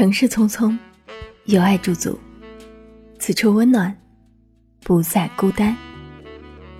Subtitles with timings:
[0.00, 0.74] 城市匆匆，
[1.44, 2.18] 有爱驻足，
[3.18, 3.94] 此处温暖，
[4.82, 5.76] 不再孤单。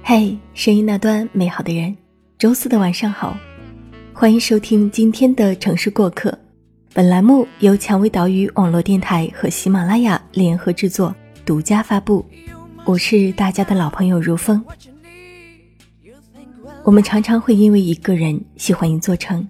[0.03, 1.95] 嘿，声音那端美好的人，
[2.39, 3.37] 周四的晚上好，
[4.15, 6.35] 欢迎收听今天的城市过客。
[6.95, 12.25] 本栏目由蔷薇岛屿网络电台和喜马拉雅联合制作，独家发布。
[12.87, 14.65] 我是大家的老朋友如风。
[16.85, 19.47] 我们常常会因为一个人喜欢一座城，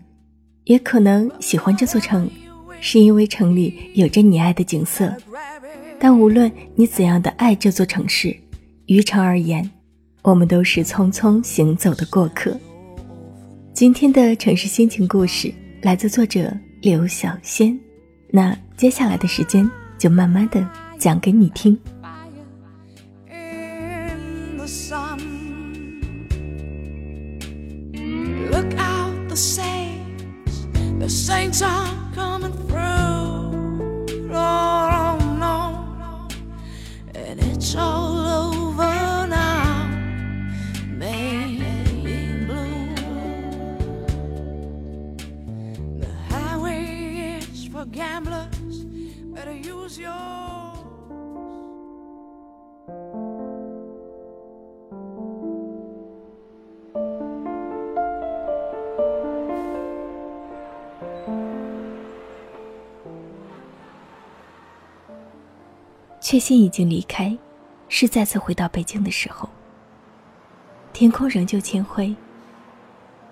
[0.64, 2.28] 也可能喜欢这座城。
[2.80, 5.14] 是因为城里有着你爱的景色，
[5.98, 8.34] 但无论你怎样的爱这座城市，
[8.86, 9.70] 于城而言，
[10.22, 12.58] 我们都是匆匆行走的过客。
[13.74, 15.52] 今天的城市心情故事
[15.82, 17.78] 来自作者刘小仙，
[18.30, 20.66] 那接下来的时间就慢慢的
[20.98, 21.78] 讲给你听。
[32.20, 33.22] coming through.
[34.32, 35.58] Oh, oh no,
[37.14, 39.88] and it's all over now.
[41.04, 41.72] Maybe
[42.48, 42.94] blue.
[46.02, 48.76] The highway is for gamblers.
[49.34, 50.39] Better use your
[66.30, 67.36] 确信已经离开，
[67.88, 69.50] 是再次回到北京的时候。
[70.92, 72.14] 天空仍旧铅灰，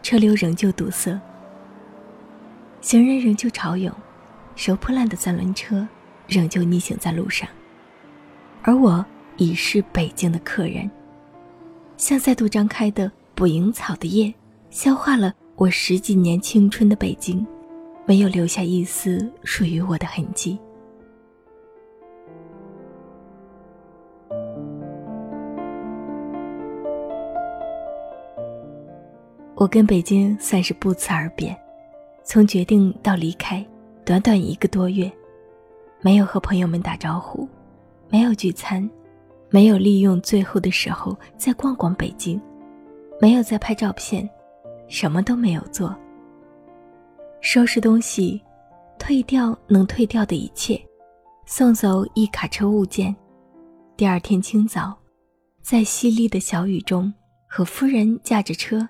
[0.03, 1.17] 车流仍旧堵塞，
[2.81, 3.95] 行人仍旧潮涌，
[4.57, 5.87] 收破烂的三轮车
[6.27, 7.49] 仍旧逆行在路上。
[8.65, 10.91] 而我已是北京的客人，
[11.97, 14.35] 像再度张开的捕蝇草的叶，
[14.71, 17.47] 消化了我十几年青春的北京，
[18.07, 20.59] 没有留下一丝属于我的痕迹。
[29.59, 31.55] 我跟北京算是不辞而别，
[32.23, 33.67] 从决定到离开，
[34.05, 35.11] 短短一个多月，
[36.01, 37.49] 没有和朋友们打招呼，
[38.09, 38.89] 没有聚餐，
[39.51, 42.41] 没有利用最后的时候再逛逛北京，
[43.21, 44.31] 没有再拍照片，
[44.87, 45.93] 什么都没有做。
[47.41, 48.41] 收拾东西，
[48.97, 50.81] 退掉能退掉的一切，
[51.47, 53.13] 送走一卡车物件。
[53.97, 54.97] 第二天清早，
[55.63, 57.13] 在淅沥的小雨中，
[57.49, 58.89] 和夫人驾着车。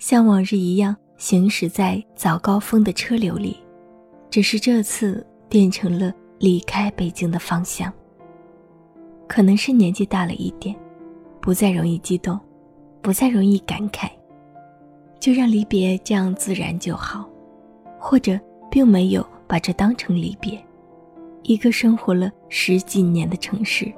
[0.00, 3.58] 像往日一样行驶在早高峰的车流里，
[4.30, 7.92] 只是这次变成了离开北京的方向。
[9.28, 10.74] 可能是年纪大了一点，
[11.38, 12.40] 不再容易激动，
[13.02, 14.10] 不再容易感慨，
[15.20, 17.28] 就让离别这样自然就好。
[17.98, 18.40] 或者
[18.70, 20.58] 并没有把这当成离别，
[21.42, 23.92] 一个生活了十几年的城市，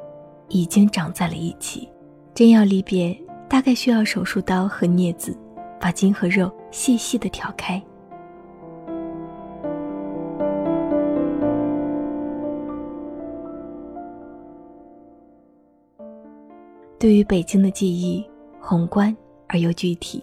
[0.48, 1.88] 已经长在了一起。
[2.34, 3.16] 真要离别，
[3.48, 5.38] 大概需要手术刀和镊子。
[5.82, 7.82] 把筋和肉细细的挑开。
[17.00, 18.24] 对于北京的记忆，
[18.60, 19.14] 宏观
[19.48, 20.22] 而又具体。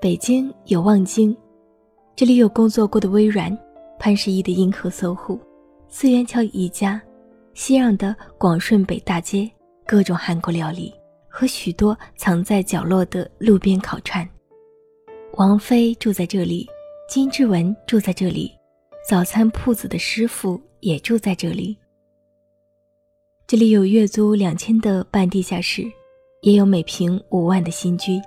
[0.00, 1.36] 北京有望京，
[2.16, 3.56] 这里有工作过的微软、
[4.00, 5.38] 潘石屹的银河搜狐、
[5.86, 7.00] 四元桥宜家、
[7.54, 9.48] 熙攘的广顺北大街，
[9.86, 10.92] 各种韩国料理。
[11.38, 14.28] 和许多藏在角落的路边烤串。
[15.34, 16.66] 王菲住在这里，
[17.08, 18.50] 金志文住在这里，
[19.08, 21.78] 早餐铺子的师傅也住在这里。
[23.46, 25.84] 这里有月租两千的半地下室，
[26.42, 28.20] 也有每平五万的新居。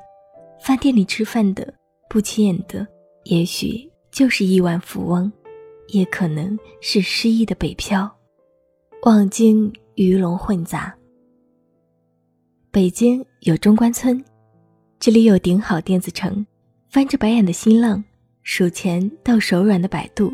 [0.62, 1.74] 饭店里吃饭的，
[2.10, 2.88] 不起眼的，
[3.26, 5.30] 也许就是亿万富翁，
[5.90, 8.10] 也可能是失意的北漂。
[9.04, 10.96] 望京鱼龙混杂。
[12.74, 14.24] 北京有中关村，
[14.98, 16.46] 这里有顶好电子城，
[16.90, 18.02] 翻着白眼的新浪，
[18.44, 20.32] 数钱到手软的百度，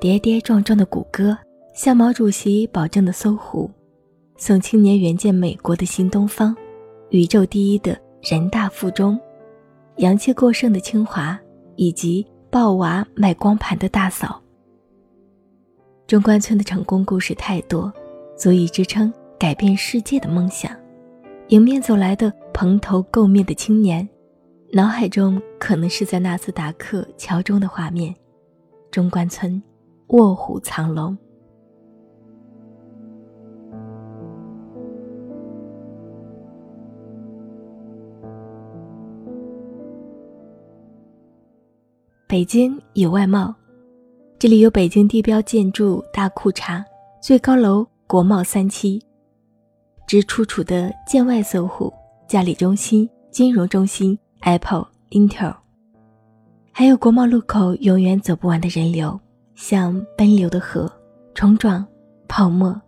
[0.00, 1.36] 跌跌撞撞的谷歌，
[1.74, 3.70] 向毛主席保证的搜狐，
[4.38, 6.56] 送青年援建美国的新东方，
[7.10, 9.20] 宇宙第一的人大附中，
[9.98, 11.38] 阳气过剩的清华，
[11.76, 14.42] 以及抱娃卖光盘的大嫂。
[16.06, 17.92] 中关村的成功故事太多，
[18.38, 20.74] 足以支撑改变世界的梦想。
[21.48, 24.08] 迎面走来的蓬头垢面的青年，
[24.72, 28.14] 脑海中可能是在纳斯达克桥中的画面。
[28.90, 29.62] 中关村，
[30.08, 31.16] 卧虎藏龙。
[42.26, 43.54] 北京有外贸，
[44.38, 46.82] 这里有北京地标建筑大裤衩，
[47.20, 49.00] 最高楼国贸三期，
[50.06, 51.92] 直处处的建外搜狐、
[52.28, 55.54] 嘉里中心、金融中心、Apple、Intel，
[56.72, 59.18] 还有国贸路口永远走不完的人流，
[59.54, 60.90] 像奔流的河，
[61.34, 61.86] 冲撞、
[62.28, 62.80] 泡沫，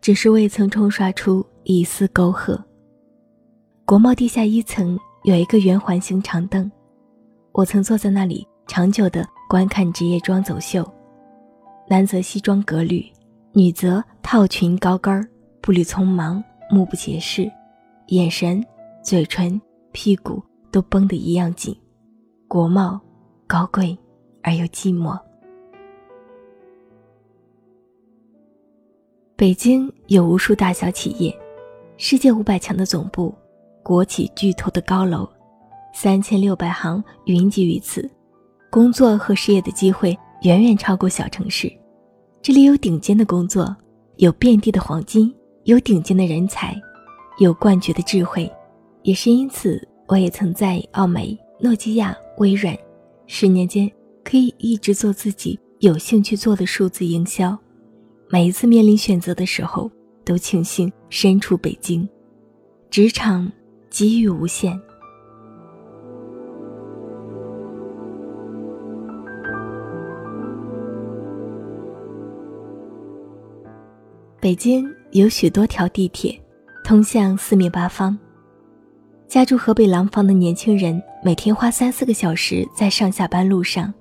[0.00, 2.62] 只是未曾冲刷出一丝沟壑。
[3.84, 6.70] 国贸地下一层有一个圆环形长凳，
[7.52, 9.26] 我曾坐在那里长久的。
[9.48, 10.86] 观看职业装走秀，
[11.88, 13.02] 男则西装革履，
[13.54, 15.26] 女则套裙高跟儿，
[15.62, 17.50] 步履匆忙，目不斜视，
[18.08, 18.64] 眼神、
[19.02, 19.60] 嘴唇、
[19.92, 21.74] 屁股都绷得一样紧，
[22.46, 23.00] 国贸
[23.46, 23.96] 高贵
[24.42, 25.18] 而又寂寞。
[29.34, 31.36] 北京有无数大小企业，
[31.96, 33.34] 世界五百强的总部，
[33.82, 35.28] 国企巨头的高楼，
[35.94, 38.08] 三千六百行云集于此。
[38.70, 41.72] 工作和事业的机会远远超过小城市，
[42.42, 43.74] 这里有顶尖的工作，
[44.16, 45.34] 有遍地的黄金，
[45.68, 46.74] 有顶尖的人才，
[47.40, 48.50] 有冠绝的智慧。
[49.02, 52.74] 也是因此，我也曾在奥美、诺基亚、微软，
[53.26, 53.90] 十年间
[54.24, 57.54] 可以一直做自己有兴趣做的数字营销。
[58.30, 59.90] 每一次面临选择的时候，
[60.24, 62.08] 都庆幸身处北京，
[62.88, 63.52] 职场
[63.90, 64.80] 机遇无限。
[74.40, 76.38] 北京有许多条地铁，
[76.84, 78.16] 通向四面八方。
[79.26, 83.92] 家住河北廊坊的年轻人每天花三四个小时在上下班路上，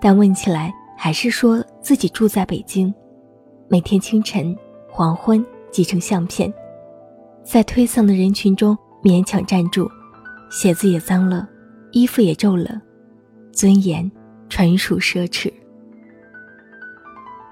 [0.00, 2.94] 但问起来还是说自己住在北京。
[3.68, 4.56] 每天清晨、
[4.88, 6.52] 黄昏挤成相片，
[7.42, 9.90] 在推搡的人群中勉强站住，
[10.48, 11.48] 鞋子也脏了，
[11.90, 12.80] 衣服也皱了，
[13.52, 14.08] 尊严
[14.48, 15.52] 纯属奢侈。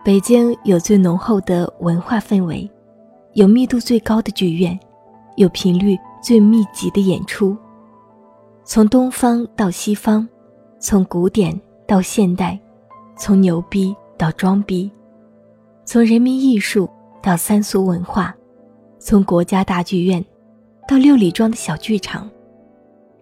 [0.05, 2.70] 北京有最浓厚的文化氛围，
[3.34, 4.78] 有密度最高的剧院，
[5.36, 7.56] 有频率最密集的演出。
[8.62, 10.26] 从东方到西方，
[10.78, 12.56] 从古典到现代，
[13.16, 14.88] 从牛逼到装逼，
[15.84, 16.88] 从人民艺术
[17.20, 18.32] 到三俗文化，
[19.00, 20.25] 从国家大剧院
[20.87, 22.30] 到六里庄的小剧场，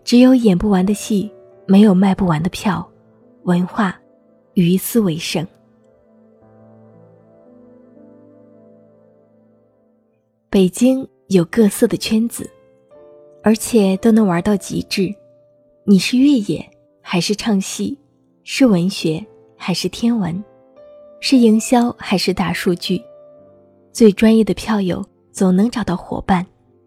[0.05, 1.33] 只有演不完的戏，
[1.65, 2.87] 没有卖不完的票，
[3.45, 3.99] 文化
[4.53, 5.47] 于斯为盛。
[10.53, 12.47] 北京有各色的圈子，
[13.43, 15.11] 而且都能玩到极致。
[15.87, 16.63] 你是越野
[17.01, 17.99] 还是唱戏？
[18.45, 19.25] 是文学
[19.57, 20.45] 还是天文？
[21.21, 23.01] 是营销还是大数据？
[23.95, 26.47] 最专业的票友总能找到伙伴。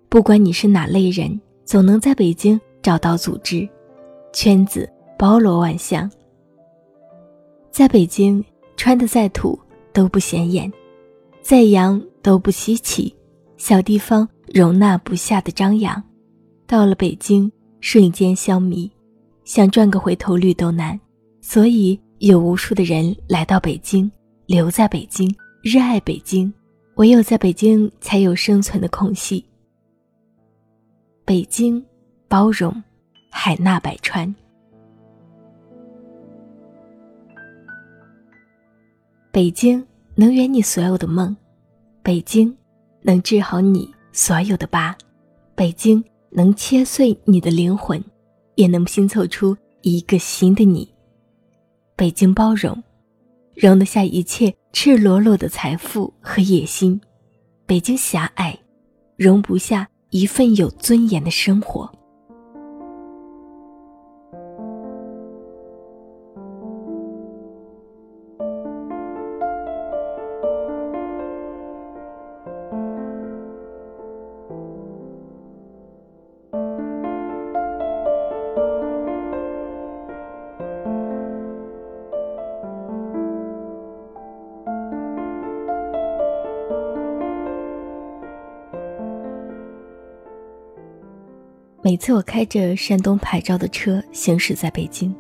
[0.10, 3.68] 不管你是哪类人，总能在北京找到组织。
[4.32, 6.08] 圈子包罗万象，
[7.72, 8.46] 在北京
[8.78, 9.60] 穿的再土
[9.92, 10.72] 都不显眼，
[11.42, 13.12] 再洋都不稀奇。
[13.68, 16.00] 小地方容纳不下的张扬，
[16.68, 18.88] 到了北京瞬间消弭，
[19.44, 21.00] 想赚个回头率都难。
[21.42, 24.12] 所以有无数的人来到北京，
[24.46, 26.54] 留在北京，热爱北京。
[26.98, 29.44] 唯有在北京才有生存的空隙。
[31.26, 31.84] 北京
[32.28, 32.72] 包容，
[33.32, 34.32] 海纳百川。
[39.32, 41.36] 北京能圆你所有的梦，
[42.04, 42.56] 北京。
[43.06, 44.98] 能治好你所有的疤，
[45.54, 48.04] 北京能切碎你的灵魂，
[48.56, 50.92] 也能拼凑出一个新的你。
[51.96, 52.84] 北京包容，
[53.54, 57.00] 容得下一切赤裸裸的财富和野心；
[57.68, 58.58] 北京狭隘，
[59.18, 61.95] 容不下一份有尊严的生活。
[91.86, 95.14] 每次我开着山东牌照的车行驶在北京，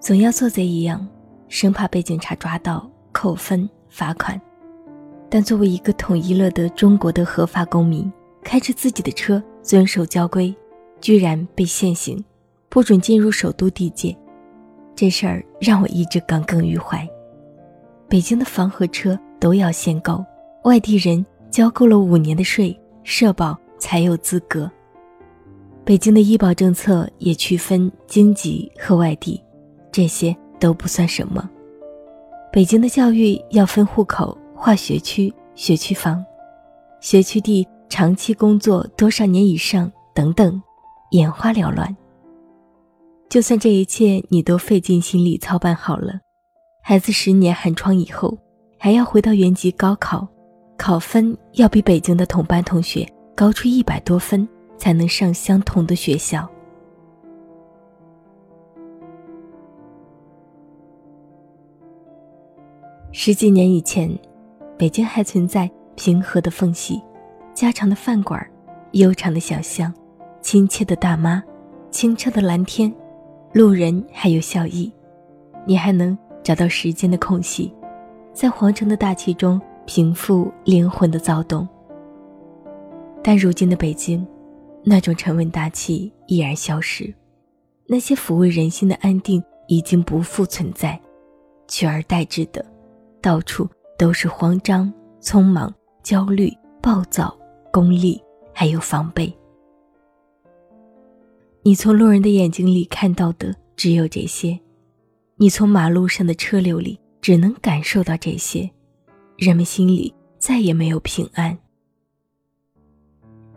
[0.00, 1.06] 总要做贼一样，
[1.46, 4.40] 生怕被警察抓到扣分罚款。
[5.30, 10.52] 但作为一个统一了的中国的合法公民，开着自己的车遵守交规，
[11.00, 12.24] 居然被限行，
[12.68, 14.12] 不准进入首都地界，
[14.96, 17.08] 这事儿让我一直耿耿于怀。
[18.08, 20.26] 北京的房和车都要限购，
[20.64, 24.68] 外地人交够了五年的税、社保才有资格。
[25.88, 29.42] 北京的医保政策也区分京籍和外地，
[29.90, 31.48] 这些都不算什么。
[32.52, 36.22] 北京的教育要分户口、划学区、学区房、
[37.00, 40.62] 学区地长期工作多少年以上等等，
[41.12, 41.96] 眼花缭乱。
[43.30, 46.20] 就算这一切你都费尽心力操办好了，
[46.82, 48.36] 孩子十年寒窗以后，
[48.78, 50.28] 还要回到原籍高考，
[50.76, 54.46] 考分要比北京的同班同学高出一百多分，
[54.78, 56.48] 才能上相同的学校。
[63.12, 64.16] 十几年以前，
[64.78, 67.02] 北京还存在平和的缝隙、
[67.52, 68.40] 家常的饭馆、
[68.92, 69.92] 悠长的小巷、
[70.40, 71.42] 亲切的大妈、
[71.90, 72.90] 清澈的蓝天。
[73.54, 74.92] 路人还有笑意，
[75.66, 77.74] 你还能找到时间的空隙，
[78.34, 81.66] 在皇城的大气中平复灵魂的躁动。
[83.24, 84.24] 但如今的北京，
[84.88, 87.14] 那种沉稳大气已然消失，
[87.86, 90.98] 那些抚慰人心的安定已经不复存在，
[91.68, 92.64] 取而代之的，
[93.20, 93.68] 到处
[93.98, 94.90] 都是慌张、
[95.20, 95.70] 匆忙、
[96.02, 97.38] 焦虑、暴躁、
[97.70, 98.18] 功利，
[98.54, 99.30] 还有防备。
[101.62, 104.58] 你从路人的眼睛里看到的只有这些，
[105.36, 108.70] 你从马路上的车流里只能感受到这些，
[109.36, 111.58] 人们心里再也没有平安。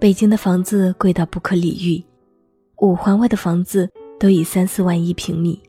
[0.02, 2.04] 北京的房子贵到不可理喻，
[2.78, 3.88] 五环外的房子
[4.20, 5.62] 都以三四万一平米。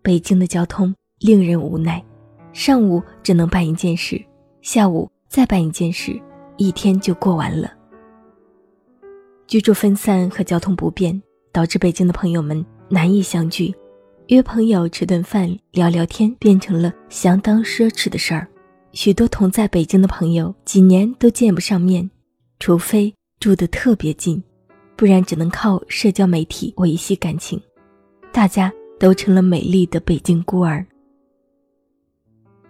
[0.00, 2.02] 北京的交通令人无奈，
[2.54, 4.18] 上午只能办一件事，
[4.62, 6.18] 下午再办一件事，
[6.56, 7.70] 一天就过完了。
[9.46, 11.20] 居住分散和交通不便。
[11.52, 13.74] 导致北京的朋友们难以相聚，
[14.28, 18.46] 约朋友吃顿饭聊聊天变成了相当奢侈的事儿。
[18.92, 22.08] 许多同在北京的朋友几年都见不上面，
[22.60, 24.40] 除非住得特别近，
[24.96, 27.60] 不然只能靠社交媒体维系感情。
[28.30, 30.86] 大家都成了美丽的北京孤儿。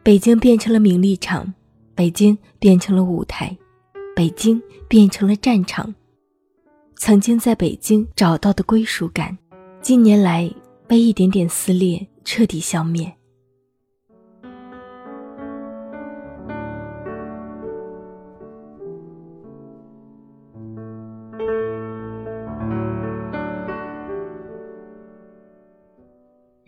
[0.04, 1.52] 北京变成了名利场，
[1.96, 3.54] 北京变成了舞台，
[4.14, 5.92] 北京变成了战场。
[6.94, 9.36] 曾经在北京找到的归属感，
[9.82, 10.48] 近年来
[10.86, 13.12] 被一点点撕裂，彻底消灭。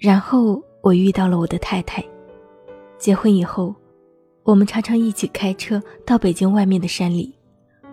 [0.02, 2.04] 然后我遇到了我的太太，
[2.98, 3.72] 结婚以后，
[4.42, 7.32] 我们常常一起开车到北京外面的山里，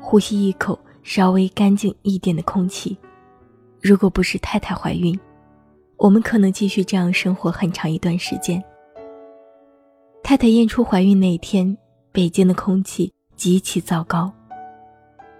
[0.01, 0.77] 呼吸一口。
[1.01, 2.95] 稍微干净一点的空气。
[3.81, 5.17] 如果不是太太怀孕，
[5.97, 8.61] 我们可能继续这样生活很长一段时间。
[10.21, 11.75] 太太验出怀孕那一天，
[12.11, 14.31] 北京的空气极其糟糕，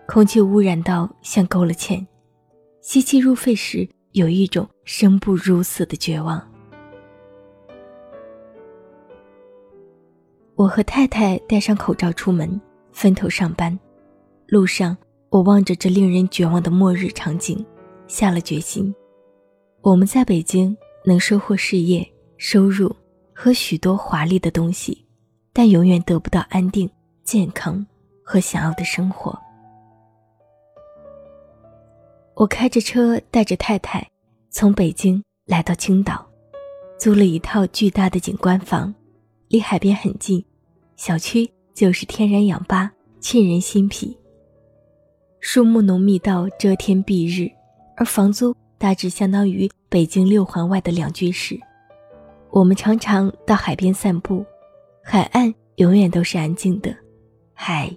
[0.08, 2.04] 空气污染到像勾了芡，
[2.82, 6.42] 吸气入肺时有一种生不如死的绝望。
[10.60, 12.60] 我和太太戴上口罩出门，
[12.92, 13.80] 分头上班，
[14.46, 14.96] 路上。
[15.30, 17.66] 我望着这令人绝望的末日场景，
[18.08, 18.94] 下了决心：
[19.80, 20.76] 我们在北京
[21.06, 22.94] 能收获事业、收入
[23.34, 25.06] 和许多华丽的东西，
[25.54, 26.90] 但永远得不到安定、
[27.24, 27.86] 健康
[28.22, 29.40] 和想要的生活。
[32.36, 34.06] 我开着车带着太太，
[34.50, 36.28] 从北京来到青岛，
[36.98, 38.94] 租了一套巨大的景观房，
[39.48, 40.44] 离海边很近，
[41.00, 42.92] 小区就是天然氧吧，
[43.22, 44.20] 沁人心脾。
[45.40, 47.50] 树木浓密到遮天蔽日，
[47.96, 51.58] 而房租大致相当于北京六环外的两居室。
[52.50, 54.46] 我们常常到海边散步，
[55.02, 56.94] 海岸永远都是安静的，
[57.54, 57.90] 海、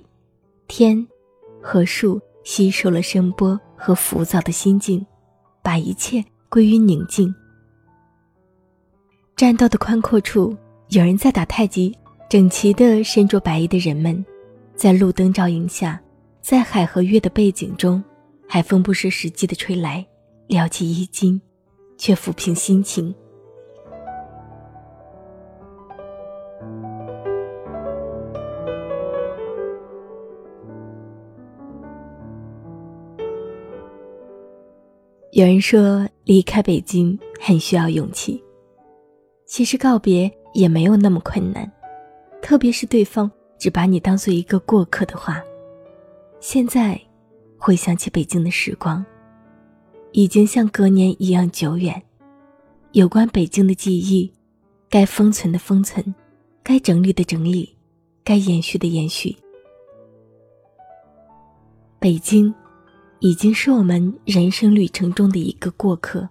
[0.68, 1.04] 天
[1.60, 5.04] 和树吸收了声波和浮躁的心境，
[5.60, 7.34] 把一切归于宁静。
[9.34, 10.56] 栈道的宽阔处，
[10.90, 11.92] 有人在打太极，
[12.32, 14.24] 整齐的身着白衣的人们，
[14.74, 16.00] 在路灯照映下。
[16.40, 18.02] 在海和月的背景中，
[18.48, 20.02] 海风不失时机的吹来，
[20.46, 21.38] 撩起衣襟，
[21.98, 23.14] 却抚平心情。
[35.32, 38.42] 有人说，离开北京很需要勇气。
[39.44, 41.70] 其实告别也没有那么困难，
[42.42, 45.42] 特别是对方只把你当做一个过客的话。
[46.40, 47.00] 现在，
[47.56, 49.02] 回想起北京的时光，
[50.10, 52.02] 已经像隔年一样久远。
[52.90, 54.30] 有关北京的记忆，
[54.90, 56.04] 该封存的封存，
[56.62, 57.74] 该整理的整理，
[58.24, 59.34] 该延续的延续。
[62.00, 62.52] 北京，
[63.20, 66.28] 已经是我们人生旅程中的一个过客。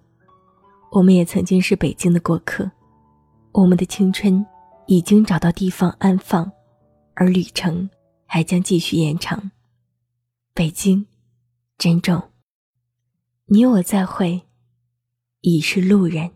[0.92, 2.70] 我们也曾经是北京的过客。
[3.54, 4.46] 我们的青春，
[4.92, 6.52] 已经找到地方安放，
[7.14, 7.90] 而旅程
[8.26, 9.52] 还将继续延长。
[10.54, 11.06] 北京，
[11.78, 12.22] 珍重。
[13.46, 14.42] 你我再会，
[15.40, 16.32] 已是路人。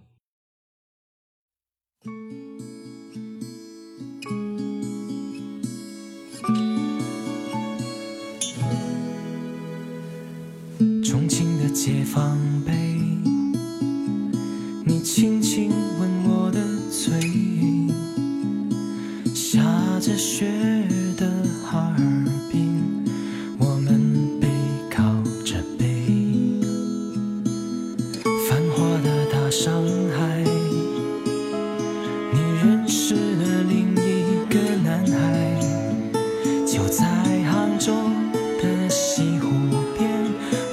[11.04, 12.72] 重庆的解放碑，
[14.86, 15.70] 你轻轻
[20.06, 20.46] 着雪
[21.18, 21.26] 的
[21.66, 22.04] 哈尔
[22.52, 23.04] 滨，
[23.58, 24.48] 我们背
[24.88, 25.02] 靠
[25.44, 25.84] 着背，
[28.48, 29.74] 繁华的大上
[30.16, 30.44] 海，
[32.32, 35.60] 你认识了另一个男孩，
[36.68, 37.04] 就在
[37.52, 37.92] 杭州
[38.62, 39.50] 的西湖
[39.98, 40.08] 边，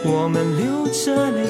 [0.04, 1.41] 我们流着泪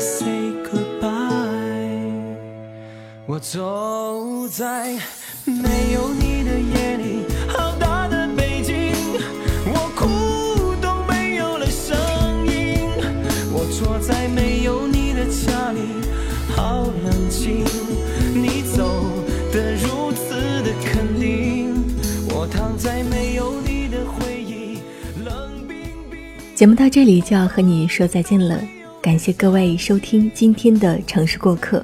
[26.54, 28.62] 节目到这里就要和你说再见了，
[29.00, 31.82] 感谢各位收听今天的城市过客。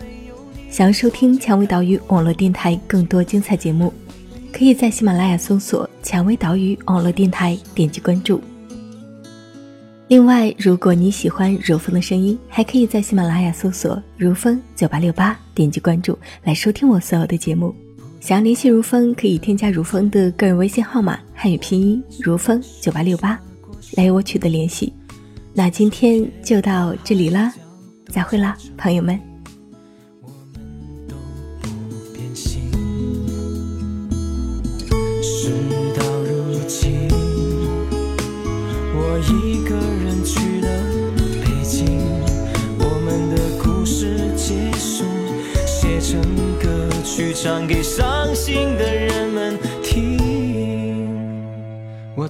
[0.68, 3.92] 想要收听蔷薇岛屿网络电台更多精彩节目，
[4.52, 8.42] 可以在喜马拉雅搜索“蔷薇岛屿网络电台”，点击关注。
[10.08, 17.74] 另外，如果你喜欢如风的声音，还可以在喜马拉雅搜索“如风九八六八”，点击关注来收听我所有的节目。
[18.20, 23.40] 想要联系如风，可以添加如风的个人微信号码，汉语拼音如风九八六八，
[23.98, 24.92] 来与我取得联系。
[25.52, 27.52] 那今天就到这里啦，
[28.06, 29.18] 再会啦，朋友们。
[31.08, 31.16] 都
[31.60, 31.68] 不
[32.14, 32.70] 变心。
[35.20, 35.50] 事
[35.96, 37.08] 到如今，
[38.94, 40.68] 我一个人去了
[41.42, 41.98] 北京，
[42.78, 45.04] 我们的故事结束，
[45.66, 46.22] 写成
[46.62, 49.27] 歌曲唱给伤心的人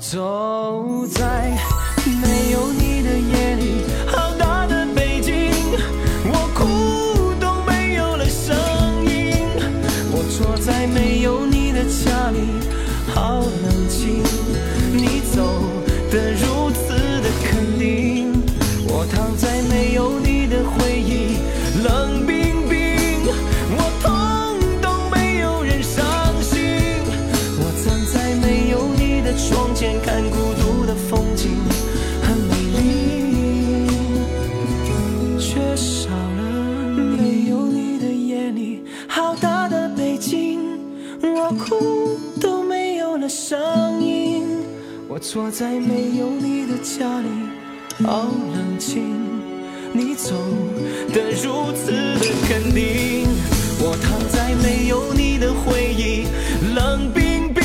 [0.00, 1.58] 走在
[2.22, 5.50] 没有你的夜里，好大的北京，
[6.24, 8.54] 我哭都没有了声
[9.04, 9.34] 音。
[10.12, 12.38] 我坐在没有你的家里，
[13.12, 14.22] 好冷清。
[14.92, 15.42] 你走
[16.10, 16.57] 的如
[45.30, 47.28] 坐在没有你的家里
[48.02, 49.14] 好冷清
[49.92, 50.34] 你走
[51.12, 53.28] 的如此的肯定。
[53.78, 56.24] 我躺在没有你的回忆
[56.74, 57.62] 冷冰冰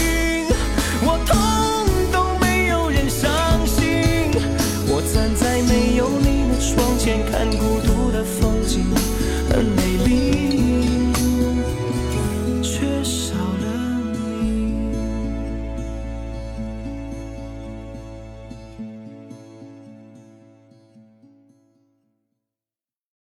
[1.06, 1.38] 我痛
[2.12, 3.32] 都没有人伤
[3.66, 4.30] 心
[4.90, 7.93] 我站在没有你的窗前看孤独